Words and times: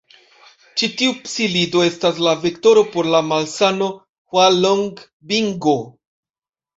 Ĉi 0.81 0.87
tiu 0.99 1.11
psilido 1.25 1.83
estas 1.87 2.21
la 2.27 2.33
vektoro 2.45 2.83
por 2.95 3.09
la 3.15 3.19
malsano 3.27 3.91
Hualongbingo. 4.33 5.77